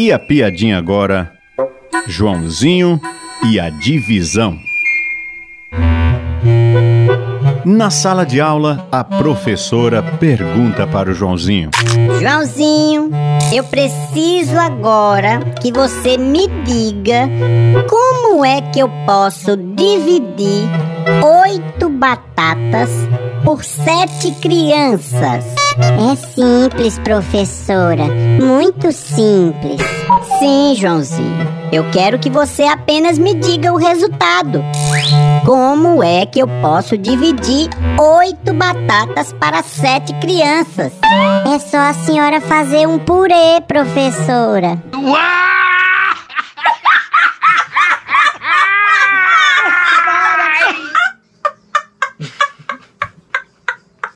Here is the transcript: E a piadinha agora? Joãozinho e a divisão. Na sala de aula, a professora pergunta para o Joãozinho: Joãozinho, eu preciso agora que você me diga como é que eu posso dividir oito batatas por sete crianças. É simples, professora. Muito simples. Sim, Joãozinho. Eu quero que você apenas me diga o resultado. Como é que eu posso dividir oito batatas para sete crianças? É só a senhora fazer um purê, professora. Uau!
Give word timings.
E 0.00 0.10
a 0.10 0.18
piadinha 0.18 0.78
agora? 0.78 1.30
Joãozinho 2.06 2.98
e 3.50 3.60
a 3.60 3.68
divisão. 3.68 4.58
Na 7.66 7.90
sala 7.90 8.24
de 8.24 8.40
aula, 8.40 8.88
a 8.90 9.04
professora 9.04 10.02
pergunta 10.02 10.86
para 10.86 11.10
o 11.10 11.14
Joãozinho: 11.14 11.68
Joãozinho, 12.18 13.10
eu 13.52 13.62
preciso 13.64 14.58
agora 14.58 15.40
que 15.60 15.70
você 15.70 16.16
me 16.16 16.48
diga 16.64 17.28
como 17.86 18.42
é 18.42 18.62
que 18.72 18.80
eu 18.80 18.88
posso 19.04 19.54
dividir 19.54 20.66
oito 21.44 21.88
batatas 21.88 22.90
por 23.44 23.64
sete 23.64 24.32
crianças. 24.40 25.44
É 25.78 26.16
simples, 26.16 26.98
professora. 26.98 28.04
Muito 28.40 28.92
simples. 28.92 29.80
Sim, 30.38 30.74
Joãozinho. 30.76 31.48
Eu 31.72 31.88
quero 31.90 32.18
que 32.18 32.28
você 32.28 32.64
apenas 32.64 33.18
me 33.18 33.34
diga 33.34 33.72
o 33.72 33.76
resultado. 33.76 34.62
Como 35.44 36.02
é 36.02 36.26
que 36.26 36.40
eu 36.40 36.48
posso 36.60 36.98
dividir 36.98 37.70
oito 37.98 38.52
batatas 38.52 39.32
para 39.32 39.62
sete 39.62 40.12
crianças? 40.14 40.92
É 41.52 41.58
só 41.58 41.78
a 41.78 41.94
senhora 41.94 42.40
fazer 42.40 42.86
um 42.86 42.98
purê, 42.98 43.60
professora. 43.66 44.82
Uau! 44.94 45.49